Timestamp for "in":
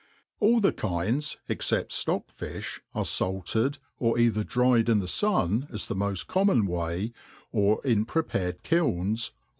4.89-4.97, 7.85-8.03